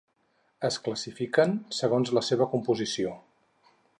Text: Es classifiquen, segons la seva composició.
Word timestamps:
Es 0.69 0.79
classifiquen, 0.87 1.53
segons 1.81 2.13
la 2.19 2.25
seva 2.31 2.49
composició. 2.57 3.15